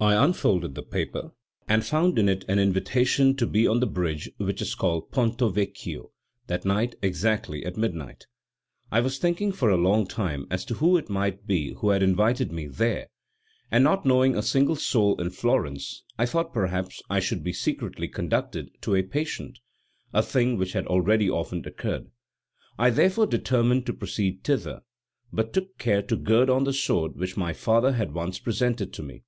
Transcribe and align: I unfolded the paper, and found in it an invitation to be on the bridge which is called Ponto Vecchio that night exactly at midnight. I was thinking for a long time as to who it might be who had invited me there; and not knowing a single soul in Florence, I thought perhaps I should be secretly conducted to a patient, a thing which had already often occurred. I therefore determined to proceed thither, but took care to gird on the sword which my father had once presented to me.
I 0.00 0.14
unfolded 0.14 0.74
the 0.74 0.82
paper, 0.82 1.32
and 1.66 1.84
found 1.84 2.18
in 2.18 2.28
it 2.28 2.44
an 2.46 2.58
invitation 2.58 3.34
to 3.36 3.46
be 3.46 3.66
on 3.66 3.80
the 3.80 3.86
bridge 3.86 4.30
which 4.36 4.60
is 4.60 4.74
called 4.74 5.10
Ponto 5.10 5.48
Vecchio 5.48 6.12
that 6.46 6.64
night 6.64 6.94
exactly 7.02 7.64
at 7.64 7.76
midnight. 7.76 8.26
I 8.92 9.00
was 9.00 9.18
thinking 9.18 9.50
for 9.50 9.70
a 9.70 9.76
long 9.76 10.06
time 10.06 10.46
as 10.50 10.64
to 10.66 10.74
who 10.74 10.96
it 10.96 11.08
might 11.10 11.46
be 11.46 11.70
who 11.72 11.88
had 11.88 12.02
invited 12.02 12.52
me 12.52 12.66
there; 12.68 13.08
and 13.70 13.82
not 13.82 14.04
knowing 14.06 14.36
a 14.36 14.42
single 14.42 14.76
soul 14.76 15.20
in 15.20 15.30
Florence, 15.30 16.04
I 16.18 16.26
thought 16.26 16.52
perhaps 16.52 17.00
I 17.10 17.18
should 17.18 17.42
be 17.42 17.52
secretly 17.52 18.06
conducted 18.06 18.70
to 18.82 18.94
a 18.94 19.02
patient, 19.02 19.58
a 20.12 20.22
thing 20.22 20.56
which 20.56 20.74
had 20.74 20.86
already 20.86 21.28
often 21.30 21.66
occurred. 21.66 22.10
I 22.78 22.90
therefore 22.90 23.26
determined 23.26 23.86
to 23.86 23.92
proceed 23.94 24.44
thither, 24.44 24.82
but 25.32 25.52
took 25.52 25.78
care 25.78 26.02
to 26.02 26.16
gird 26.16 26.48
on 26.50 26.62
the 26.62 26.72
sword 26.72 27.16
which 27.16 27.36
my 27.36 27.52
father 27.52 27.92
had 27.92 28.12
once 28.12 28.38
presented 28.38 28.92
to 28.92 29.02
me. 29.02 29.24